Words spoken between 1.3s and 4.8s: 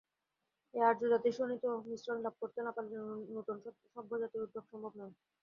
শোণিত-মিশ্রণ লাভ করতে না পারলে নূতন সভ্যজাতির উদ্ভব